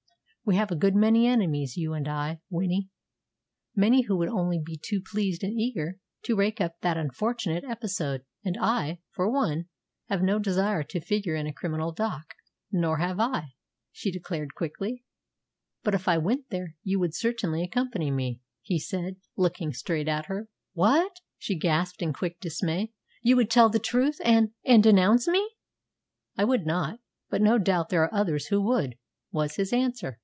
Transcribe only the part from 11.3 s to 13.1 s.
in a criminal dock." "Nor